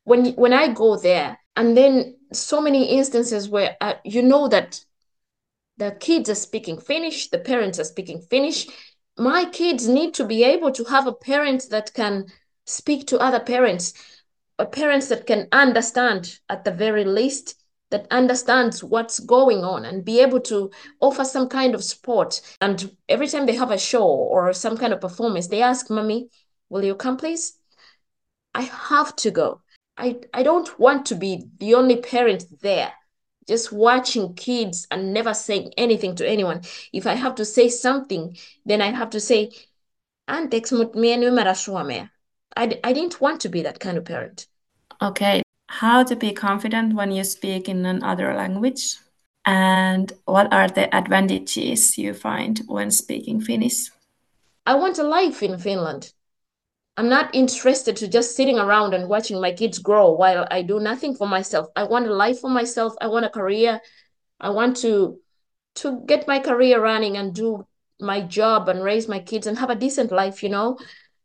When 0.04 0.32
when 0.34 0.52
I 0.52 0.72
go 0.72 0.96
there, 0.96 1.38
and 1.56 1.76
then 1.76 2.16
so 2.32 2.60
many 2.60 2.96
instances 2.96 3.48
where 3.48 3.76
uh, 3.80 3.94
you 4.04 4.22
know 4.22 4.48
that 4.48 4.84
the 5.76 5.92
kids 5.92 6.28
are 6.28 6.34
speaking 6.34 6.78
Finnish, 6.78 7.30
the 7.30 7.38
parents 7.38 7.78
are 7.78 7.84
speaking 7.84 8.20
Finnish. 8.20 8.66
My 9.16 9.44
kids 9.44 9.88
need 9.88 10.14
to 10.14 10.24
be 10.24 10.44
able 10.44 10.72
to 10.72 10.84
have 10.84 11.06
a 11.06 11.12
parent 11.12 11.68
that 11.70 11.94
can 11.94 12.26
speak 12.66 13.06
to 13.08 13.18
other 13.18 13.40
parents, 13.40 13.94
a 14.58 14.66
parents 14.66 15.08
that 15.08 15.26
can 15.26 15.48
understand 15.52 16.38
at 16.48 16.64
the 16.64 16.70
very 16.70 17.04
least 17.04 17.54
that 17.90 18.06
understands 18.10 18.84
what's 18.84 19.18
going 19.18 19.64
on 19.64 19.84
and 19.84 20.04
be 20.04 20.20
able 20.20 20.40
to 20.40 20.70
offer 21.00 21.24
some 21.24 21.48
kind 21.48 21.74
of 21.74 21.82
support. 21.82 22.40
And 22.60 22.96
every 23.08 23.28
time 23.28 23.46
they 23.46 23.56
have 23.56 23.70
a 23.70 23.78
show 23.78 24.04
or 24.04 24.52
some 24.52 24.76
kind 24.76 24.92
of 24.92 25.00
performance, 25.00 25.48
they 25.48 25.62
ask, 25.62 25.90
Mommy, 25.90 26.28
will 26.68 26.84
you 26.84 26.94
come, 26.94 27.16
please? 27.16 27.58
I 28.54 28.62
have 28.62 29.14
to 29.16 29.30
go. 29.30 29.62
I, 29.96 30.20
I 30.32 30.42
don't 30.42 30.78
want 30.78 31.06
to 31.06 31.14
be 31.14 31.44
the 31.58 31.74
only 31.74 31.96
parent 31.96 32.44
there, 32.60 32.92
just 33.48 33.72
watching 33.72 34.34
kids 34.34 34.86
and 34.90 35.12
never 35.12 35.34
saying 35.34 35.72
anything 35.76 36.14
to 36.16 36.28
anyone. 36.28 36.62
If 36.92 37.06
I 37.06 37.14
have 37.14 37.36
to 37.36 37.44
say 37.44 37.68
something, 37.68 38.36
then 38.64 38.80
I 38.80 38.90
have 38.90 39.10
to 39.10 39.20
say. 39.20 39.52
I, 42.56 42.78
I 42.84 42.92
didn't 42.92 43.20
want 43.20 43.40
to 43.42 43.48
be 43.48 43.62
that 43.62 43.80
kind 43.80 43.96
of 43.96 44.04
parent. 44.04 44.46
Okay, 45.00 45.42
how 45.68 46.02
to 46.02 46.16
be 46.16 46.32
confident 46.32 46.94
when 46.94 47.12
you 47.12 47.24
speak 47.24 47.68
in 47.68 47.84
another 47.86 48.34
language 48.34 48.96
and 49.44 50.12
what 50.24 50.52
are 50.52 50.68
the 50.68 50.94
advantages 50.94 51.96
you 51.96 52.12
find 52.12 52.60
when 52.66 52.90
speaking 52.90 53.40
Finnish? 53.40 53.90
I 54.66 54.74
want 54.74 54.98
a 54.98 55.02
life 55.02 55.42
in 55.42 55.58
Finland. 55.58 56.12
I'm 56.98 57.08
not 57.08 57.34
interested 57.34 57.96
to 57.96 58.08
just 58.08 58.34
sitting 58.34 58.58
around 58.58 58.92
and 58.92 59.08
watching 59.08 59.40
my 59.40 59.52
kids 59.52 59.78
grow 59.78 60.10
while 60.10 60.46
I 60.50 60.62
do 60.62 60.80
nothing 60.80 61.14
for 61.14 61.28
myself. 61.28 61.68
I 61.76 61.84
want 61.84 62.08
a 62.08 62.14
life 62.14 62.40
for 62.40 62.50
myself. 62.50 62.94
I 63.00 63.06
want 63.06 63.24
a 63.24 63.30
career. 63.30 63.80
I 64.40 64.50
want 64.50 64.76
to 64.78 65.20
to 65.76 66.02
get 66.06 66.26
my 66.26 66.40
career 66.40 66.82
running 66.82 67.16
and 67.16 67.34
do 67.34 67.66
my 68.00 68.20
job 68.20 68.68
and 68.68 68.82
raise 68.82 69.08
my 69.08 69.20
kids 69.20 69.46
and 69.46 69.58
have 69.58 69.70
a 69.70 69.76
decent 69.76 70.10
life, 70.10 70.42
you 70.42 70.48
know. 70.48 70.76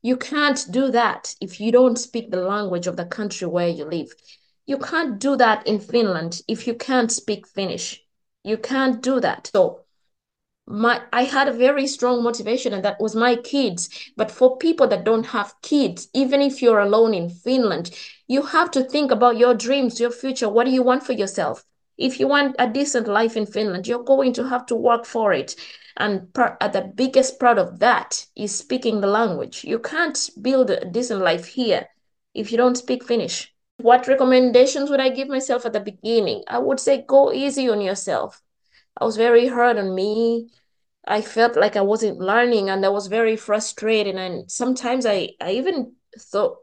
You 0.03 0.17
can't 0.17 0.63
do 0.69 0.91
that 0.91 1.33
if 1.39 1.61
you 1.61 1.71
don't 1.71 1.95
speak 1.95 2.29
the 2.29 2.41
language 2.41 2.87
of 2.87 2.97
the 2.97 3.05
country 3.05 3.47
where 3.47 3.69
you 3.69 3.85
live. 3.85 4.13
You 4.65 4.77
can't 4.77 5.17
do 5.17 5.37
that 5.37 5.65
in 5.65 5.79
Finland 5.79 6.41
if 6.45 6.67
you 6.67 6.73
can't 6.75 7.09
speak 7.09 7.47
Finnish. 7.47 8.03
You 8.43 8.57
can't 8.57 9.01
do 9.01 9.21
that. 9.21 9.49
So 9.53 9.79
my 10.67 11.01
I 11.13 11.23
had 11.23 11.47
a 11.47 11.53
very 11.53 11.87
strong 11.87 12.21
motivation 12.21 12.73
and 12.73 12.83
that 12.83 12.99
was 12.99 13.15
my 13.15 13.37
kids. 13.37 13.89
But 14.17 14.29
for 14.29 14.57
people 14.57 14.89
that 14.89 15.05
don't 15.05 15.27
have 15.27 15.55
kids, 15.61 16.09
even 16.13 16.41
if 16.41 16.61
you're 16.61 16.79
alone 16.79 17.13
in 17.13 17.29
Finland, 17.29 17.91
you 18.27 18.41
have 18.41 18.71
to 18.71 18.83
think 18.83 19.09
about 19.09 19.37
your 19.37 19.53
dreams, 19.53 20.01
your 20.01 20.11
future. 20.11 20.49
What 20.49 20.65
do 20.65 20.71
you 20.71 20.83
want 20.83 21.03
for 21.03 21.13
yourself? 21.13 21.63
If 21.97 22.19
you 22.19 22.27
want 22.27 22.57
a 22.59 22.67
decent 22.67 23.07
life 23.07 23.37
in 23.37 23.45
Finland, 23.45 23.87
you're 23.87 24.03
going 24.03 24.33
to 24.33 24.49
have 24.49 24.65
to 24.65 24.75
work 24.75 25.05
for 25.05 25.31
it. 25.31 25.55
And 25.97 26.33
part, 26.33 26.57
uh, 26.59 26.67
the 26.67 26.81
biggest 26.81 27.39
part 27.39 27.57
of 27.57 27.79
that 27.79 28.25
is 28.35 28.55
speaking 28.55 29.01
the 29.01 29.07
language. 29.07 29.63
You 29.63 29.79
can't 29.79 30.17
build 30.41 30.69
a 30.69 30.85
decent 30.85 31.21
life 31.21 31.45
here 31.45 31.87
if 32.33 32.51
you 32.51 32.57
don't 32.57 32.77
speak 32.77 33.03
Finnish. 33.03 33.53
What 33.77 34.07
recommendations 34.07 34.89
would 34.89 34.99
I 34.99 35.09
give 35.09 35.27
myself 35.27 35.65
at 35.65 35.73
the 35.73 35.79
beginning? 35.79 36.43
I 36.47 36.59
would 36.59 36.79
say 36.79 37.03
go 37.07 37.31
easy 37.31 37.69
on 37.69 37.81
yourself. 37.81 38.41
I 38.99 39.05
was 39.05 39.17
very 39.17 39.47
hard 39.47 39.77
on 39.77 39.93
me. 39.93 40.49
I 41.05 41.21
felt 41.21 41.55
like 41.55 41.75
I 41.75 41.81
wasn't 41.81 42.19
learning 42.19 42.69
and 42.69 42.85
I 42.85 42.89
was 42.89 43.07
very 43.07 43.35
frustrated. 43.35 44.15
And 44.15 44.49
sometimes 44.49 45.05
I, 45.05 45.31
I 45.41 45.53
even 45.53 45.93
thought, 46.17 46.57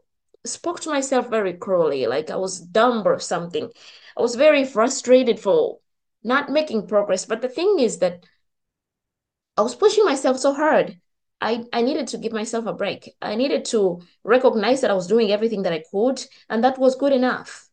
spoke 0.44 0.80
to 0.80 0.88
myself 0.88 1.28
very 1.28 1.52
cruelly, 1.52 2.06
like 2.06 2.30
I 2.30 2.37
was 2.37 2.60
dumb 2.60 3.02
or 3.06 3.18
something. 3.18 3.70
I 4.16 4.22
was 4.22 4.37
very 4.37 4.64
frustrated 4.64 5.38
for 5.38 5.78
not 6.25 6.49
making 6.50 6.87
progress. 6.87 7.26
But 7.26 7.42
the 7.42 7.49
thing 7.49 7.78
is 7.78 7.99
that 7.99 8.25
I 9.57 9.62
was 9.62 9.75
pushing 9.75 10.04
myself 10.04 10.38
so 10.38 10.52
hard. 10.54 10.99
I, 11.40 11.64
I 11.73 11.83
needed 11.83 12.09
to 12.09 12.19
give 12.19 12.33
myself 12.33 12.66
a 12.66 12.73
break. 12.73 13.14
I 13.23 13.35
needed 13.35 13.64
to 13.66 14.02
recognize 14.25 14.80
that 14.80 14.90
I 14.90 14.95
was 14.95 15.07
doing 15.07 15.33
everything 15.33 15.62
that 15.62 15.73
I 15.73 15.85
could, 15.90 16.25
and 16.49 16.62
that 16.64 16.78
was 16.78 16.97
good 16.97 17.12
enough. 17.12 17.69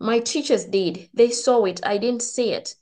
My 0.00 0.20
teachers 0.20 0.64
did. 0.64 1.10
They 1.12 1.30
saw 1.30 1.64
it. 1.64 1.80
I 1.84 1.98
didn't 1.98 2.22
see 2.22 2.52
it. 2.52 2.74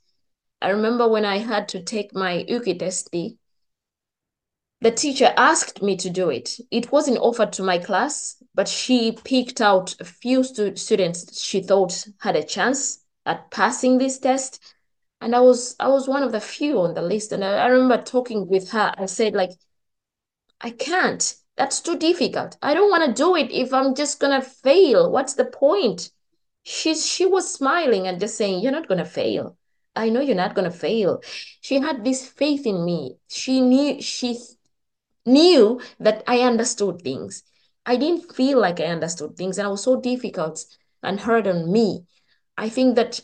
I 0.61 0.69
remember 0.69 1.07
when 1.07 1.25
I 1.25 1.37
had 1.37 1.67
to 1.69 1.83
take 1.83 2.15
my 2.15 2.45
YKI 2.47 2.79
test, 2.79 3.09
the 4.79 4.91
teacher 4.91 5.33
asked 5.35 5.81
me 5.81 5.97
to 5.97 6.09
do 6.09 6.29
it. 6.29 6.59
It 6.71 6.91
wasn't 6.91 7.17
offered 7.17 7.51
to 7.53 7.63
my 7.63 7.79
class, 7.79 8.41
but 8.53 8.67
she 8.67 9.11
picked 9.11 9.59
out 9.59 9.95
a 9.99 10.05
few 10.05 10.43
stu 10.43 10.75
students 10.75 11.41
she 11.41 11.61
thought 11.61 12.07
had 12.19 12.35
a 12.35 12.43
chance 12.43 12.99
at 13.25 13.49
passing 13.49 13.97
this 13.97 14.19
test 14.19 14.61
and 15.21 15.35
I 15.35 15.39
was 15.41 15.75
I 15.79 15.87
was 15.89 16.07
one 16.07 16.23
of 16.23 16.31
the 16.31 16.39
few 16.41 16.79
on 16.81 16.93
the 16.93 17.01
list. 17.01 17.31
And 17.31 17.43
I, 17.43 17.65
I 17.65 17.67
remember 17.67 18.03
talking 18.03 18.47
with 18.47 18.71
her. 18.71 18.93
I 18.97 19.05
said, 19.05 19.33
like, 19.33 19.51
I 20.61 20.69
can't. 20.71 21.35
That's 21.55 21.81
too 21.81 21.97
difficult. 21.97 22.57
I 22.61 22.73
don't 22.75 22.91
want 22.91 23.05
to 23.05 23.13
do 23.23 23.35
it 23.35 23.49
if 23.51 23.73
I'm 23.73 23.95
just 23.95 24.19
gonna 24.19 24.41
fail. 24.41 25.11
What's 25.11 25.33
the 25.33 25.45
point? 25.45 26.11
She's 26.63 27.05
she 27.05 27.25
was 27.25 27.51
smiling 27.53 28.07
and 28.07 28.19
just 28.19 28.37
saying, 28.37 28.61
You're 28.61 28.71
not 28.71 28.87
gonna 28.87 29.05
fail. 29.05 29.57
I 29.95 30.09
know 30.09 30.21
you're 30.21 30.35
not 30.35 30.53
gonna 30.53 30.71
fail. 30.71 31.21
She 31.61 31.79
had 31.79 32.03
this 32.03 32.27
faith 32.27 32.65
in 32.67 32.85
me. 32.85 33.17
She 33.27 33.61
knew 33.61 34.01
she 34.01 34.37
knew 35.25 35.81
that 35.99 36.23
I 36.27 36.41
understood 36.41 37.01
things. 37.01 37.43
I 37.85 37.95
didn't 37.97 38.33
feel 38.33 38.59
like 38.59 38.79
I 38.79 38.85
understood 38.85 39.35
things, 39.37 39.57
and 39.57 39.67
I 39.67 39.71
was 39.71 39.83
so 39.83 39.99
difficult 39.99 40.65
and 41.03 41.19
hard 41.19 41.47
on 41.47 41.71
me. 41.71 42.05
I 42.57 42.69
think 42.69 42.95
that 42.95 43.21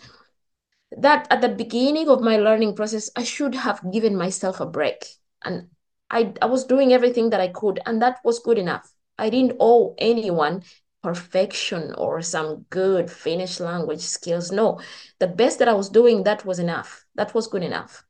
that 0.97 1.27
at 1.29 1.41
the 1.41 1.49
beginning 1.49 2.09
of 2.09 2.21
my 2.21 2.37
learning 2.37 2.75
process, 2.75 3.09
I 3.15 3.23
should 3.23 3.55
have 3.55 3.91
given 3.91 4.15
myself 4.15 4.59
a 4.59 4.65
break. 4.65 5.05
And 5.43 5.67
I, 6.09 6.33
I 6.41 6.45
was 6.45 6.65
doing 6.65 6.93
everything 6.93 7.29
that 7.31 7.41
I 7.41 7.47
could, 7.47 7.79
and 7.85 8.01
that 8.01 8.19
was 8.23 8.39
good 8.39 8.57
enough. 8.57 8.91
I 9.17 9.29
didn't 9.29 9.57
owe 9.59 9.95
anyone 9.97 10.63
perfection 11.01 11.93
or 11.97 12.21
some 12.21 12.65
good 12.69 13.11
Finnish 13.11 13.59
language 13.59 14.01
skills. 14.01 14.51
No, 14.51 14.79
the 15.19 15.27
best 15.27 15.59
that 15.59 15.67
I 15.67 15.73
was 15.73 15.89
doing, 15.89 16.23
that 16.23 16.45
was 16.45 16.59
enough. 16.59 17.05
That 17.15 17.33
was 17.33 17.47
good 17.47 17.63
enough. 17.63 18.03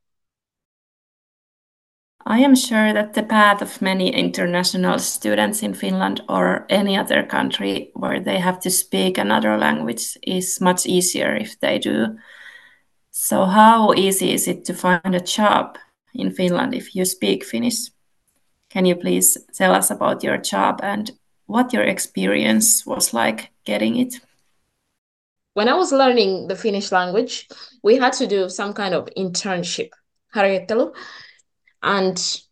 I 2.26 2.38
am 2.38 2.54
sure 2.54 2.94
that 2.94 3.12
the 3.12 3.22
path 3.22 3.60
of 3.60 3.82
many 3.82 4.08
international 4.10 4.98
students 4.98 5.62
in 5.62 5.74
Finland 5.74 6.22
or 6.26 6.64
any 6.70 6.96
other 6.96 7.22
country 7.22 7.90
where 7.94 8.18
they 8.18 8.38
have 8.38 8.60
to 8.60 8.70
speak 8.70 9.18
another 9.18 9.58
language 9.58 10.16
is 10.22 10.58
much 10.58 10.86
easier 10.86 11.34
if 11.36 11.60
they 11.60 11.78
do 11.78 12.16
so 13.16 13.44
how 13.44 13.94
easy 13.94 14.32
is 14.32 14.48
it 14.48 14.64
to 14.64 14.74
find 14.74 15.14
a 15.14 15.20
job 15.20 15.78
in 16.14 16.32
Finland 16.32 16.74
if 16.74 16.96
you 16.96 17.04
speak 17.04 17.44
Finnish? 17.44 17.90
Can 18.70 18.84
you 18.84 18.96
please 18.96 19.38
tell 19.54 19.72
us 19.72 19.92
about 19.92 20.24
your 20.24 20.36
job 20.36 20.80
and 20.82 21.12
what 21.46 21.72
your 21.72 21.84
experience 21.84 22.84
was 22.84 23.14
like 23.14 23.52
getting 23.64 23.96
it? 23.96 24.14
When 25.52 25.68
I 25.68 25.74
was 25.74 25.92
learning 25.92 26.48
the 26.48 26.56
Finnish 26.56 26.90
language, 26.90 27.48
we 27.84 27.98
had 27.98 28.14
to 28.14 28.26
do 28.26 28.48
some 28.48 28.72
kind 28.72 28.92
of 28.92 29.08
internship, 29.16 29.90
harjoittelu, 30.34 30.92
and 31.84 32.42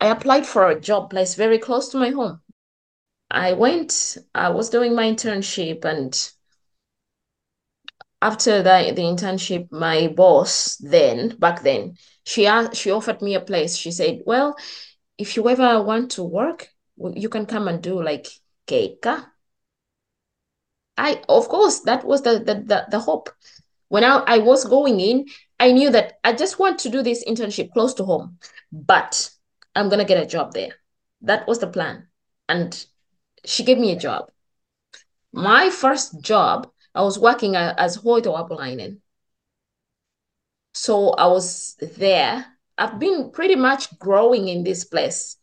I 0.00 0.08
applied 0.08 0.46
for 0.48 0.68
a 0.68 0.80
job 0.80 1.10
place 1.10 1.36
very 1.36 1.58
close 1.58 1.90
to 1.90 1.96
my 1.96 2.10
home. 2.10 2.40
I 3.30 3.52
went, 3.52 4.18
I 4.34 4.48
was 4.48 4.68
doing 4.68 4.96
my 4.96 5.04
internship 5.04 5.84
and 5.84 6.12
after 8.20 8.62
the, 8.62 8.92
the 8.94 9.02
internship, 9.02 9.70
my 9.70 10.08
boss 10.08 10.76
then, 10.76 11.36
back 11.38 11.62
then, 11.62 11.96
she 12.24 12.46
asked, 12.46 12.76
she 12.76 12.90
offered 12.90 13.22
me 13.22 13.34
a 13.34 13.40
place. 13.40 13.76
She 13.76 13.90
said, 13.90 14.22
well, 14.26 14.56
if 15.16 15.36
you 15.36 15.48
ever 15.48 15.82
want 15.82 16.12
to 16.12 16.24
work, 16.24 16.68
you 16.96 17.28
can 17.28 17.46
come 17.46 17.68
and 17.68 17.82
do 17.82 18.02
like 18.02 18.26
keikka. 18.66 19.24
I, 20.96 21.22
of 21.28 21.48
course, 21.48 21.80
that 21.80 22.04
was 22.04 22.22
the, 22.22 22.40
the, 22.40 22.54
the, 22.54 22.86
the 22.90 22.98
hope. 22.98 23.30
When 23.88 24.02
I, 24.04 24.16
I 24.26 24.38
was 24.38 24.64
going 24.64 25.00
in, 25.00 25.26
I 25.60 25.72
knew 25.72 25.90
that 25.90 26.18
I 26.24 26.32
just 26.32 26.58
want 26.58 26.80
to 26.80 26.90
do 26.90 27.02
this 27.02 27.24
internship 27.24 27.72
close 27.72 27.94
to 27.94 28.04
home, 28.04 28.38
but 28.72 29.30
I'm 29.74 29.88
going 29.88 30.00
to 30.00 30.04
get 30.04 30.22
a 30.22 30.26
job 30.26 30.52
there. 30.52 30.74
That 31.22 31.46
was 31.46 31.60
the 31.60 31.68
plan. 31.68 32.08
And 32.48 32.84
she 33.44 33.62
gave 33.62 33.78
me 33.78 33.92
a 33.92 33.98
job. 33.98 34.30
My 35.32 35.70
first 35.70 36.20
job 36.20 36.68
I 36.98 37.02
was 37.02 37.16
working 37.16 37.54
uh, 37.54 37.74
as 37.78 37.96
hoitoapulainen. 37.98 38.98
So 40.74 41.10
I 41.10 41.28
was 41.28 41.76
there. 41.96 42.44
I've 42.76 42.98
been 42.98 43.30
pretty 43.30 43.54
much 43.54 43.96
growing 44.00 44.48
in 44.48 44.64
this 44.64 44.82
place. 44.82 45.36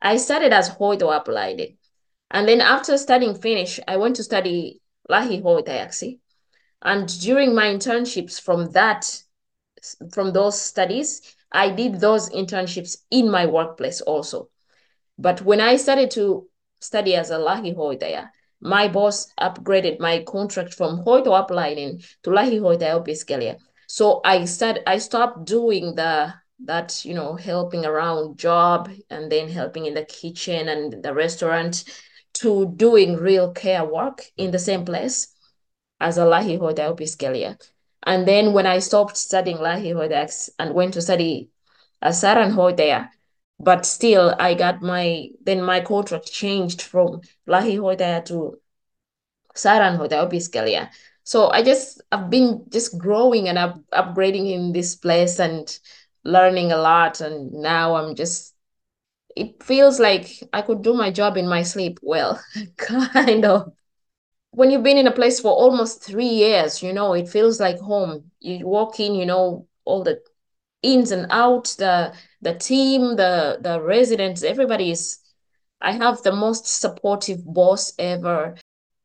I 0.00 0.18
started 0.18 0.52
as 0.52 0.70
hoitoapulainen. 0.70 1.78
And 2.30 2.46
then 2.46 2.60
after 2.60 2.96
studying 2.96 3.34
Finnish, 3.34 3.80
I 3.88 3.96
went 3.96 4.16
to 4.16 4.22
study 4.22 4.82
lähihoitajaksi. 5.10 6.20
And 6.80 7.08
during 7.20 7.56
my 7.56 7.66
internships 7.66 8.40
from 8.40 8.70
that, 8.70 9.20
from 10.12 10.32
those 10.32 10.60
studies, 10.60 11.22
I 11.50 11.70
did 11.70 11.98
those 11.98 12.30
internships 12.30 12.98
in 13.10 13.28
my 13.32 13.46
workplace 13.46 14.00
also. 14.00 14.48
But 15.18 15.42
when 15.42 15.60
I 15.60 15.74
started 15.74 16.12
to 16.12 16.48
study 16.80 17.16
as 17.16 17.30
a 17.30 17.38
lähihoitaja, 17.38 18.30
my 18.60 18.88
boss 18.88 19.32
upgraded 19.40 19.98
my 20.00 20.22
contract 20.24 20.74
from 20.74 21.02
hoitoapulainen 21.04 21.98
to 22.22 22.30
lahi 22.30 22.50
lähihoitaja 22.50 22.94
opiskelija. 22.94 23.56
So 23.88 24.20
I 24.24 24.46
said 24.46 24.82
I 24.86 24.98
stopped 24.98 25.50
doing 25.50 25.94
the 25.94 26.32
that 26.66 27.04
you 27.04 27.14
know 27.14 27.34
helping 27.34 27.86
around 27.86 28.38
job 28.38 28.88
and 29.10 29.32
then 29.32 29.48
helping 29.48 29.86
in 29.86 29.94
the 29.94 30.04
kitchen 30.04 30.68
and 30.68 31.02
the 31.02 31.14
restaurant 31.14 31.84
to 32.32 32.66
doing 32.76 33.16
real 33.16 33.52
care 33.52 33.84
work 33.84 34.22
in 34.36 34.50
the 34.50 34.58
same 34.58 34.84
place 34.84 35.34
as 36.00 36.18
a 36.18 36.24
lähihoitaja 36.24 36.88
opiskelija. 36.88 37.56
And 38.06 38.26
then 38.26 38.52
when 38.52 38.66
I 38.66 38.80
stopped 38.80 39.16
studying 39.16 39.58
lahi 39.58 39.92
lähihoitajaksi 39.92 40.50
and 40.58 40.74
went 40.74 40.94
to 40.94 41.02
study 41.02 41.50
as 42.02 42.22
sairaanhoitaja, 42.22 43.08
but 43.60 43.86
still 43.86 44.34
I 44.38 44.54
got 44.54 44.82
my 44.82 45.28
then 45.44 45.62
my 45.62 45.80
contract 45.80 46.32
changed 46.32 46.82
from 46.82 47.20
lähihoitaja 47.46 48.24
to 48.26 48.58
sairaanhoitaja 49.54 50.22
opiskelija. 50.22 50.88
So 51.24 51.50
I 51.50 51.62
just 51.62 52.02
I've 52.12 52.30
been 52.30 52.64
just 52.70 52.98
growing 52.98 53.48
and 53.48 53.58
up, 53.58 53.78
upgrading 53.92 54.50
in 54.50 54.72
this 54.72 54.96
place 54.96 55.38
and 55.38 55.68
learning 56.24 56.72
a 56.72 56.76
lot 56.76 57.20
and 57.20 57.52
now 57.52 57.94
I'm 57.96 58.14
just 58.14 58.54
it 59.36 59.62
feels 59.62 60.00
like 60.00 60.26
I 60.52 60.62
could 60.62 60.82
do 60.82 60.94
my 60.94 61.10
job 61.10 61.36
in 61.36 61.48
my 61.48 61.62
sleep 61.62 61.98
well 62.02 62.40
kind 62.76 63.44
of 63.44 63.72
when 64.52 64.70
you've 64.70 64.82
been 64.82 64.98
in 64.98 65.06
a 65.06 65.12
place 65.12 65.40
for 65.40 65.52
almost 65.52 66.02
three 66.02 66.26
years, 66.26 66.82
you 66.82 66.92
know, 66.92 67.12
it 67.14 67.28
feels 67.28 67.60
like 67.60 67.78
home. 67.78 68.30
You 68.40 68.66
walk 68.66 68.98
in, 69.00 69.14
you 69.14 69.26
know, 69.26 69.66
all 69.84 70.02
the 70.02 70.20
ins 70.82 71.10
and 71.10 71.26
outs, 71.30 71.76
the 71.76 72.14
the 72.40 72.54
team, 72.54 73.16
the 73.16 73.58
the 73.60 73.80
residents, 73.80 74.42
everybody 74.42 74.90
is 74.90 75.18
I 75.80 75.92
have 75.92 76.22
the 76.22 76.32
most 76.32 76.66
supportive 76.66 77.44
boss 77.44 77.92
ever. 77.98 78.56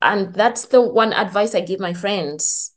And 0.01 0.33
that's 0.33 0.65
the 0.65 0.81
one 0.81 1.13
advice 1.13 1.55
I 1.55 1.61
give 1.61 1.79
my 1.79 1.93
friends 1.93 2.73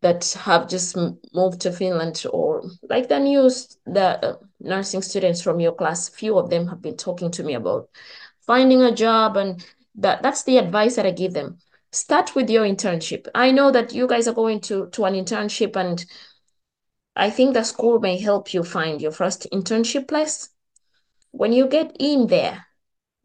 that 0.00 0.32
have 0.44 0.68
just 0.68 0.96
moved 1.34 1.60
to 1.60 1.72
Finland 1.72 2.24
or 2.32 2.62
like 2.88 3.08
the 3.08 3.20
news, 3.20 3.76
the 3.84 4.24
uh, 4.24 4.36
nursing 4.58 5.02
students 5.02 5.42
from 5.42 5.60
your 5.60 5.72
class, 5.72 6.08
few 6.08 6.38
of 6.38 6.48
them 6.48 6.66
have 6.68 6.80
been 6.80 6.96
talking 6.96 7.30
to 7.32 7.42
me 7.42 7.54
about 7.54 7.90
finding 8.46 8.82
a 8.82 8.94
job 8.94 9.36
and 9.36 9.64
that 9.96 10.22
that's 10.22 10.44
the 10.44 10.56
advice 10.56 10.96
that 10.96 11.06
I 11.06 11.10
give 11.10 11.34
them 11.34 11.58
start 11.92 12.34
with 12.34 12.48
your 12.48 12.64
internship. 12.64 13.26
I 13.34 13.50
know 13.50 13.70
that 13.70 13.92
you 13.92 14.06
guys 14.06 14.28
are 14.28 14.34
going 14.34 14.60
to, 14.62 14.88
to 14.90 15.04
an 15.04 15.14
internship, 15.14 15.76
and 15.76 16.04
I 17.16 17.30
think 17.30 17.54
the 17.54 17.64
school 17.64 18.00
may 18.00 18.18
help 18.18 18.54
you 18.54 18.62
find 18.62 19.00
your 19.00 19.12
first 19.12 19.46
internship 19.52 20.08
place. 20.08 20.48
When 21.32 21.52
you 21.52 21.68
get 21.68 21.96
in 21.98 22.26
there, 22.26 22.66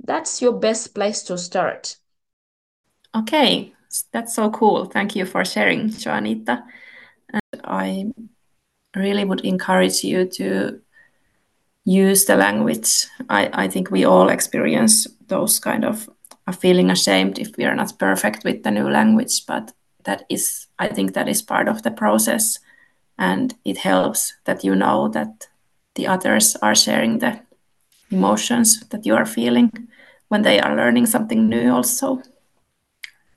that's 0.03 0.41
your 0.41 0.53
best 0.53 0.93
place 0.93 1.23
to 1.23 1.37
start. 1.37 1.95
Okay, 3.15 3.73
that's 4.11 4.35
so 4.35 4.49
cool. 4.51 4.85
Thank 4.85 5.15
you 5.15 5.25
for 5.25 5.45
sharing, 5.45 5.89
Joanita. 5.89 6.63
And 7.31 7.61
I 7.63 8.05
really 8.95 9.25
would 9.25 9.41
encourage 9.41 10.03
you 10.03 10.25
to 10.25 10.81
use 11.85 12.25
the 12.25 12.35
language. 12.35 13.05
I, 13.29 13.49
I 13.53 13.67
think 13.67 13.91
we 13.91 14.05
all 14.05 14.29
experience 14.29 15.07
those 15.27 15.59
kind 15.59 15.85
of 15.85 16.09
feeling 16.53 16.91
ashamed 16.91 17.39
if 17.39 17.57
we 17.57 17.65
are 17.65 17.75
not 17.75 17.97
perfect 17.97 18.43
with 18.43 18.63
the 18.63 18.71
new 18.71 18.89
language 18.89 19.45
but 19.47 19.73
that 20.03 20.23
is 20.29 20.67
i 20.77 20.87
think 20.87 21.13
that 21.13 21.27
is 21.27 21.41
part 21.41 21.67
of 21.67 21.81
the 21.83 21.91
process 21.91 22.59
and 23.17 23.55
it 23.63 23.77
helps 23.77 24.34
that 24.45 24.63
you 24.63 24.75
know 24.75 25.07
that 25.10 25.48
the 25.95 26.07
others 26.07 26.55
are 26.62 26.75
sharing 26.75 27.19
the 27.19 27.39
emotions 28.12 28.81
that 28.89 29.05
you 29.05 29.15
are 29.15 29.25
feeling 29.25 29.72
when 30.27 30.41
they 30.41 30.59
are 30.59 30.75
learning 30.75 31.05
something 31.05 31.50
new 31.50 31.72
also. 31.72 32.22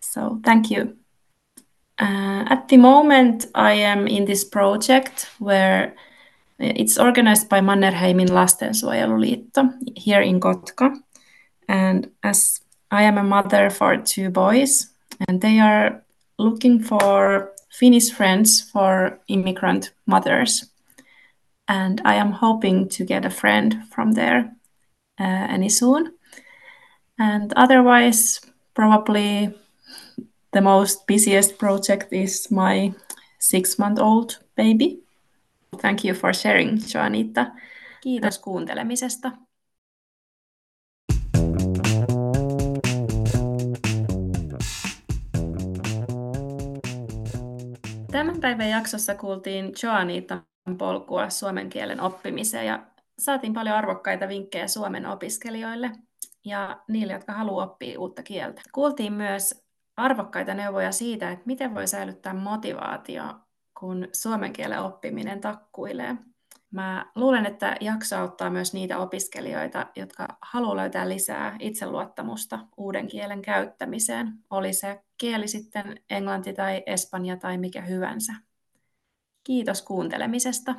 So 0.01 0.41
thank 0.45 0.71
you. 0.71 0.97
Uh, 2.01 2.45
at 2.49 2.69
the 2.69 2.77
moment 2.77 3.47
i 3.57 3.73
am 3.73 4.07
in 4.07 4.25
this 4.25 4.45
project 4.45 5.29
where 5.41 5.93
it's 6.59 6.97
organized 6.99 7.49
by 7.49 7.61
mannerheimin 7.61 8.29
lastensuojeluliitto 8.29 9.65
here 9.97 10.23
in 10.23 10.41
kotka. 10.41 10.97
And 11.69 12.11
as 12.23 12.61
I 12.91 13.03
am 13.03 13.19
a 13.19 13.23
mother 13.23 13.71
for 13.71 13.97
two 13.97 14.31
boys, 14.31 14.91
and 15.29 15.41
they 15.41 15.61
are 15.61 16.03
looking 16.39 16.81
for 16.83 17.53
Finnish 17.71 18.11
friends 18.11 18.61
for 18.61 19.21
immigrant 19.29 19.93
mothers. 20.07 20.71
And 21.69 22.01
I 22.05 22.15
am 22.15 22.33
hoping 22.33 22.89
to 22.91 23.05
get 23.05 23.25
a 23.25 23.31
friend 23.31 23.85
from 23.91 24.13
there 24.13 24.57
uh, 25.21 25.47
any 25.51 25.69
soon. 25.69 26.15
And 27.19 27.53
otherwise, 27.57 28.41
probably 28.75 29.55
the 30.53 30.61
most 30.61 31.07
busiest 31.07 31.59
project 31.59 32.13
is 32.13 32.51
my 32.51 32.95
six 33.39 33.79
month 33.79 33.99
old 33.99 34.39
baby. 34.57 35.01
Thank 35.77 36.05
you 36.05 36.15
for 36.15 36.33
sharing, 36.33 36.79
Joanita. 36.79 37.53
Kiitos 38.01 38.39
kuuntelemisesta. 38.39 39.33
Tämän 48.11 48.41
päivän 48.41 48.71
jaksossa 48.71 49.15
kuultiin 49.15 49.73
Joanitan 49.83 50.47
polkua 50.79 51.31
suomen 51.31 51.69
kielen 51.69 52.01
oppimiseen 52.01 52.67
ja 52.67 52.87
saatiin 53.19 53.55
paljon 53.55 53.77
arvokkaita 53.77 54.29
vinkkejä 54.29 54.69
Suomen 54.69 55.07
opiskelijoille 55.07 55.91
ja 56.45 56.83
niille, 56.89 57.13
jotka 57.13 57.33
haluaa 57.33 57.65
oppia 57.65 58.01
uutta 58.01 58.23
kieltä. 58.23 58.63
Kuultiin 58.73 59.13
myös 59.13 59.65
arvokkaita 59.97 60.55
neuvoja 60.55 60.93
siitä, 60.93 61.31
että 61.31 61.47
miten 61.47 61.75
voi 61.75 61.89
säilyttää 61.89 62.35
motivaatio, 62.35 63.23
kun 63.81 64.09
suomen 64.13 64.53
kielen 64.53 64.81
oppiminen 64.81 65.41
takkuilee. 65.41 66.17
Mä 66.71 67.07
luulen, 67.15 67.47
että 67.47 67.77
jakso 67.81 68.17
auttaa 68.17 68.51
myös 68.51 68.73
niitä 68.73 68.99
opiskelijoita, 68.99 69.87
jotka 69.97 70.29
haluaa 70.41 70.77
löytää 70.77 71.09
lisää 71.09 71.57
itseluottamusta 71.61 72.59
uuden 72.77 73.07
kielen 73.07 73.43
käyttämiseen, 73.43 74.33
oli 74.51 74.73
se 74.73 75.01
kieli 75.19 75.49
sitten 75.49 76.01
englanti 76.11 76.53
tai 76.53 76.83
espanja 76.87 77.37
tai 77.37 77.59
mikä 77.59 77.83
hyvänsä. 77.83 78.33
Kiitos 79.45 79.83
kuuntelemisesta. 79.83 80.75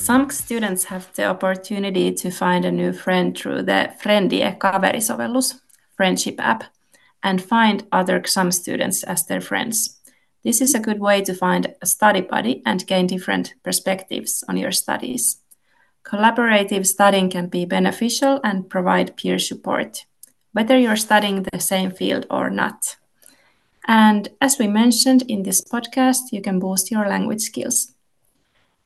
Some 0.00 0.26
students 0.30 0.86
have 0.86 1.04
the 1.14 1.30
opportunity 1.30 2.12
to 2.12 2.28
find 2.28 2.64
a 2.64 2.70
new 2.70 2.92
friend 2.92 3.36
through 3.42 3.64
the 3.64 3.96
Friendie 4.02 4.54
kaverisovellus, 4.58 5.64
friendship 5.96 6.34
app– 6.38 6.62
and 7.26 7.42
find 7.42 7.84
other 7.90 8.20
XAM 8.20 8.52
students 8.54 9.02
as 9.02 9.26
their 9.26 9.40
friends. 9.40 9.98
This 10.44 10.60
is 10.60 10.76
a 10.76 10.80
good 10.86 11.00
way 11.00 11.22
to 11.22 11.34
find 11.34 11.74
a 11.82 11.86
study 11.86 12.20
buddy 12.20 12.62
and 12.64 12.86
gain 12.86 13.08
different 13.08 13.54
perspectives 13.64 14.44
on 14.48 14.56
your 14.56 14.70
studies. 14.70 15.38
Collaborative 16.04 16.86
studying 16.86 17.28
can 17.28 17.48
be 17.48 17.64
beneficial 17.64 18.38
and 18.44 18.70
provide 18.70 19.16
peer 19.16 19.40
support, 19.40 20.06
whether 20.52 20.78
you're 20.78 20.94
studying 21.08 21.42
the 21.42 21.58
same 21.58 21.90
field 21.90 22.26
or 22.30 22.48
not. 22.48 22.94
And 23.88 24.28
as 24.40 24.56
we 24.60 24.68
mentioned 24.68 25.22
in 25.26 25.42
this 25.42 25.60
podcast, 25.60 26.30
you 26.30 26.40
can 26.40 26.60
boost 26.60 26.92
your 26.92 27.08
language 27.08 27.40
skills. 27.40 27.92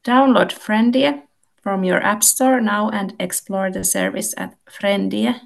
Download 0.02 0.50
Frendie 0.50 1.24
from 1.62 1.84
your 1.84 2.02
App 2.02 2.24
Store 2.24 2.58
now 2.58 2.88
and 2.88 3.12
explore 3.20 3.70
the 3.70 3.84
service 3.84 4.32
at 4.38 4.56
frendie.fi. 4.64 5.40